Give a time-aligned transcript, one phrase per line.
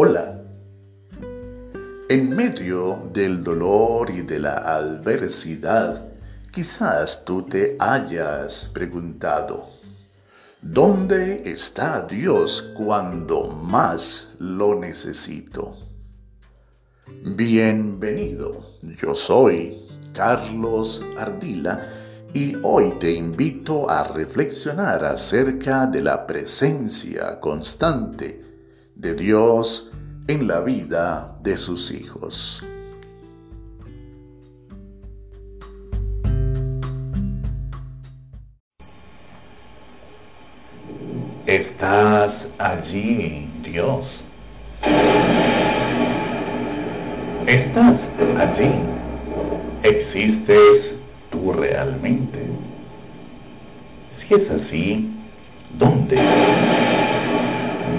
[0.00, 0.44] Hola.
[2.08, 6.12] En medio del dolor y de la adversidad,
[6.52, 9.66] quizás tú te hayas preguntado,
[10.62, 15.76] ¿dónde está Dios cuando más lo necesito?
[17.24, 21.88] Bienvenido, yo soy Carlos Ardila
[22.32, 28.47] y hoy te invito a reflexionar acerca de la presencia constante
[28.98, 29.92] de Dios
[30.26, 32.66] en la vida de sus hijos.
[41.46, 44.04] ¿Estás allí, Dios?
[47.46, 48.00] ¿Estás
[48.36, 48.72] allí?
[49.84, 50.98] ¿Existes
[51.30, 52.38] tú realmente?
[54.18, 55.10] Si es así,
[55.78, 57.07] ¿dónde?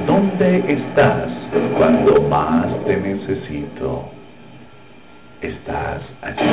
[0.10, 1.30] ¿Dónde estás
[1.78, 4.06] cuando más te necesito?
[5.40, 6.50] ¿Estás allí?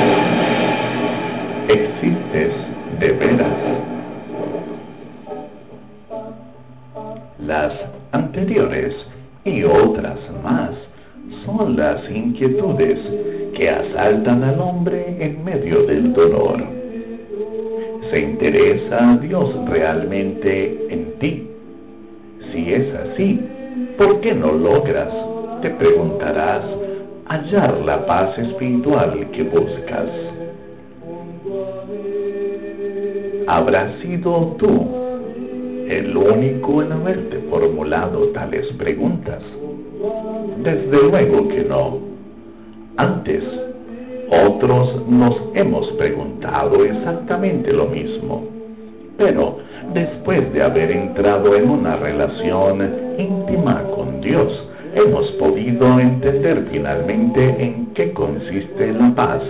[1.67, 2.53] ¿Existes
[2.99, 3.57] de veras?
[7.47, 7.73] Las
[8.11, 8.93] anteriores
[9.43, 10.69] y otras más
[11.43, 12.99] son las inquietudes
[13.55, 16.63] que asaltan al hombre en medio del dolor.
[18.11, 21.56] ¿Se interesa Dios realmente en ti?
[22.57, 23.39] Si es así,
[23.99, 25.13] ¿por qué no logras,
[25.61, 26.63] te preguntarás,
[27.27, 30.09] hallar la paz espiritual que buscas?
[33.45, 34.87] ¿Habrás sido tú
[35.87, 39.43] el único en haberte formulado tales preguntas?
[40.63, 41.99] Desde luego que no.
[42.97, 43.43] Antes,
[44.31, 48.56] otros nos hemos preguntado exactamente lo mismo,
[49.17, 49.57] pero
[49.93, 57.87] después de haber entrado en una relación íntima con Dios, hemos podido entender finalmente en
[57.93, 59.41] qué consiste la paz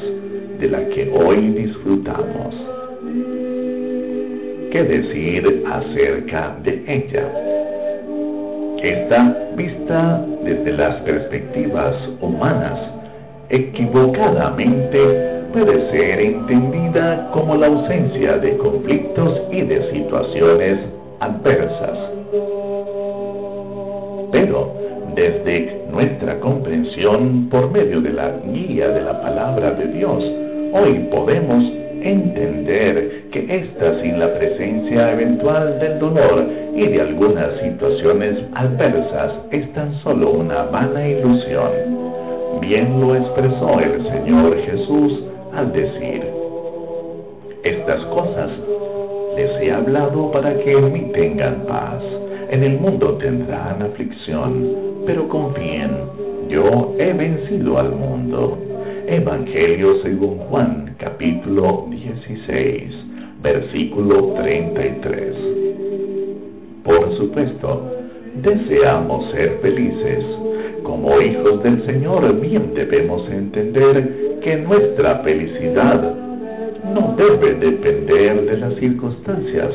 [0.59, 2.55] de la que hoy disfrutamos.
[4.71, 7.27] ¿Qué decir acerca de ella?
[8.83, 12.79] Esta, vista desde las perspectivas humanas,
[13.49, 16.77] equivocadamente puede ser entendida
[17.57, 20.79] la ausencia de conflictos y de situaciones
[21.19, 21.97] adversas.
[24.31, 24.71] Pero
[25.15, 30.23] desde nuestra comprensión por medio de la guía de la palabra de Dios,
[30.73, 31.63] hoy podemos
[32.03, 36.45] entender que esta sin la presencia eventual del dolor
[36.75, 41.71] y de algunas situaciones adversas es tan solo una vana ilusión.
[42.61, 45.23] Bien lo expresó el Señor Jesús
[45.55, 46.26] al decir,
[47.67, 48.49] estas cosas
[49.35, 52.01] les he hablado para que en mí tengan paz.
[52.49, 55.91] En el mundo tendrán aflicción, pero confíen,
[56.49, 58.57] yo he vencido al mundo.
[59.07, 62.93] Evangelio según Juan, capítulo 16,
[63.41, 65.35] versículo 33.
[66.83, 67.91] Por supuesto,
[68.41, 70.23] deseamos ser felices.
[70.83, 76.26] Como hijos del Señor, bien debemos entender que nuestra felicidad
[76.93, 79.71] no debe depender de las circunstancias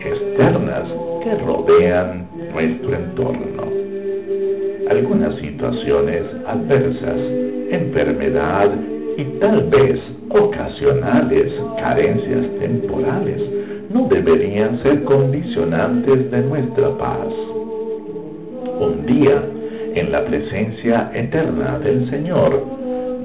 [0.00, 0.88] externas
[1.22, 3.62] que rodean nuestro entorno.
[4.90, 7.18] Algunas situaciones adversas,
[7.70, 8.70] enfermedad
[9.16, 10.00] y tal vez
[10.30, 13.42] ocasionales carencias temporales
[13.90, 17.28] no deberían ser condicionantes de nuestra paz.
[18.80, 19.42] Un día,
[19.94, 22.62] en la presencia eterna del Señor,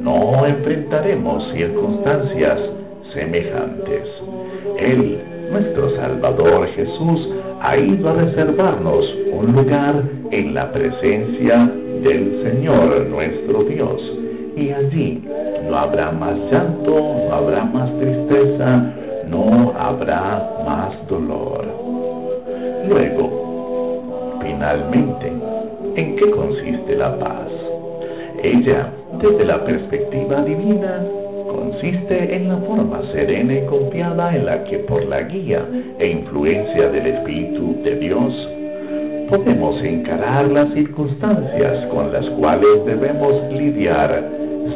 [0.01, 2.59] no enfrentaremos circunstancias
[3.13, 4.07] semejantes.
[4.79, 7.29] Él, nuestro Salvador Jesús,
[7.61, 11.71] ha ido a reservarnos un lugar en la presencia
[12.03, 14.01] del Señor nuestro Dios.
[14.55, 15.23] Y allí
[15.67, 18.93] no habrá más llanto, no habrá más tristeza,
[19.27, 21.65] no habrá más dolor.
[22.87, 25.31] Luego, finalmente,
[25.95, 27.47] ¿en qué consiste la paz?
[28.43, 31.01] Ella, desde la perspectiva divina,
[31.83, 35.65] consiste en la forma serena y confiada en la que por la guía
[35.99, 38.49] e influencia del Espíritu de Dios
[39.29, 44.23] podemos encarar las circunstancias con las cuales debemos lidiar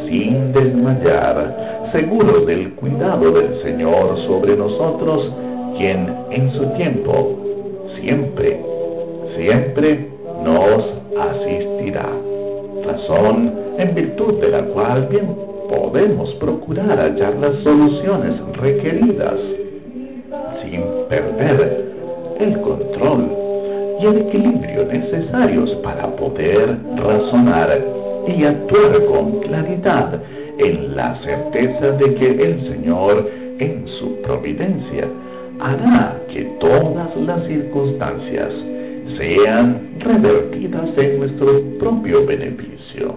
[0.10, 5.32] sin desmayar, seguros del cuidado del Señor sobre nosotros,
[5.78, 7.38] quien en su tiempo
[8.02, 8.60] siempre,
[9.38, 10.08] siempre
[10.44, 10.84] nos
[11.18, 12.10] asistirá.
[12.86, 19.40] Razón en virtud de la cual bien podemos procurar hallar las soluciones requeridas
[20.62, 21.86] sin perder
[22.40, 23.32] el control
[24.00, 27.82] y el equilibrio necesarios para poder razonar
[28.28, 30.22] y actuar con claridad
[30.60, 33.30] en la certeza de que el Señor,
[33.60, 35.08] en su providencia,
[35.60, 38.54] hará que todas las circunstancias
[39.18, 43.16] sean revertidas en nuestro propio beneficio.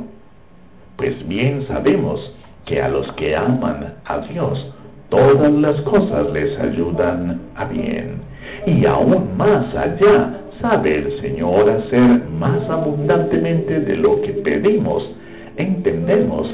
[0.97, 2.35] Pues bien sabemos
[2.67, 4.73] que a los que aman a Dios,
[5.09, 8.21] todas las cosas les ayudan a bien.
[8.67, 15.11] Y aún más allá sabe el Señor hacer más abundantemente de lo que pedimos,
[15.57, 16.49] entendemos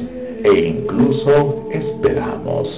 [0.44, 2.68] e incluso esperamos.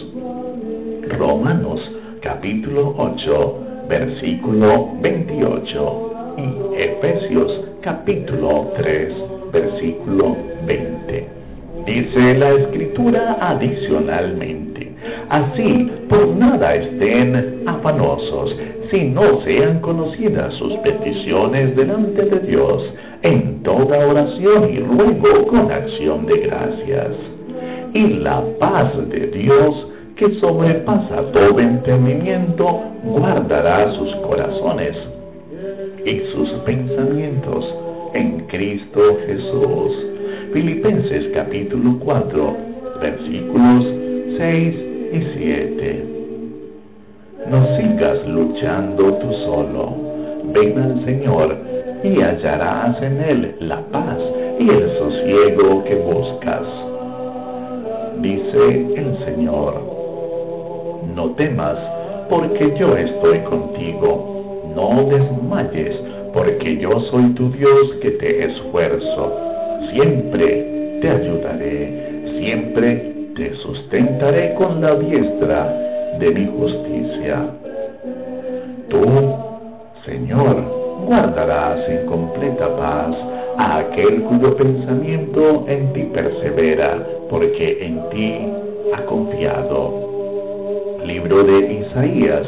[1.19, 1.81] Romanos
[2.23, 3.59] capítulo 8,
[3.89, 9.15] versículo 28 y Efesios capítulo 3,
[9.53, 10.37] versículo
[10.67, 11.38] 20.
[11.89, 14.93] Dice la escritura adicionalmente,
[15.31, 18.55] así por nada estén afanosos,
[18.91, 22.93] si no sean conocidas sus peticiones delante de Dios,
[23.23, 27.13] en toda oración y ruego con acción de gracias.
[27.95, 34.95] Y la paz de Dios, que sobrepasa todo entendimiento, guardará sus corazones
[36.05, 37.75] y sus pensamientos
[38.13, 40.18] en Cristo Jesús.
[40.53, 42.57] Filipenses capítulo 4,
[43.03, 43.85] versículos
[44.39, 44.75] 6
[45.13, 46.05] y 7.
[47.51, 49.93] No sigas luchando tú solo.
[50.55, 51.55] Ven al Señor
[52.03, 54.19] y hallarás en Él la paz
[54.59, 56.67] y el sosiego que buscas.
[58.23, 59.83] Dice el Señor,
[61.15, 61.77] no temas,
[62.31, 64.65] porque yo estoy contigo.
[64.75, 65.97] No desmayes,
[66.33, 69.49] porque yo soy tu Dios que te esfuerzo
[69.91, 77.51] siempre te ayudaré, siempre te sustentaré con la diestra de mi justicia.
[78.89, 79.05] Tú,
[80.05, 83.17] Señor, guardarás en completa paz
[83.59, 88.35] a aquel cuyo pensamiento en ti persevera, porque en ti
[88.95, 90.09] ha confiado.
[91.05, 92.47] Libro de Isaías,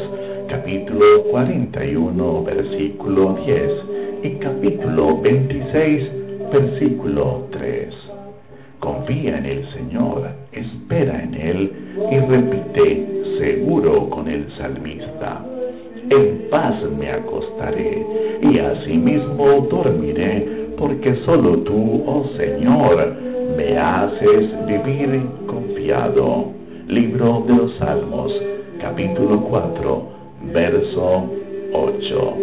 [0.49, 3.71] capítulo 41, versículo 10
[4.23, 6.20] y capítulo 26,
[6.51, 7.93] Versículo 3.
[8.79, 11.71] Confía en el Señor, espera en Él
[12.11, 13.07] y repite
[13.39, 15.45] seguro con el salmista.
[16.09, 18.05] En paz me acostaré
[18.41, 23.15] y asimismo dormiré, porque solo tú, oh Señor,
[23.55, 26.51] me haces vivir confiado.
[26.87, 28.33] Libro de los Salmos,
[28.81, 30.03] capítulo 4,
[30.51, 31.29] verso
[31.71, 32.37] 8.